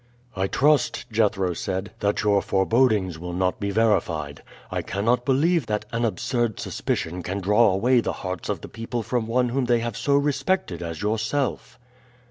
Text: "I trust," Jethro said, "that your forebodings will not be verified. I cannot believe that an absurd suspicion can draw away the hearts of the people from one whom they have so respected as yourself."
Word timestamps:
"I 0.35 0.47
trust," 0.47 1.05
Jethro 1.11 1.53
said, 1.53 1.91
"that 1.99 2.23
your 2.23 2.41
forebodings 2.41 3.19
will 3.19 3.33
not 3.33 3.59
be 3.59 3.69
verified. 3.69 4.41
I 4.71 4.81
cannot 4.81 5.25
believe 5.25 5.67
that 5.67 5.85
an 5.91 6.05
absurd 6.05 6.59
suspicion 6.59 7.21
can 7.21 7.39
draw 7.39 7.71
away 7.71 8.01
the 8.01 8.11
hearts 8.25 8.49
of 8.49 8.61
the 8.61 8.67
people 8.67 9.03
from 9.03 9.27
one 9.27 9.49
whom 9.49 9.65
they 9.65 9.77
have 9.81 9.95
so 9.95 10.15
respected 10.15 10.81
as 10.81 11.03
yourself." 11.03 11.77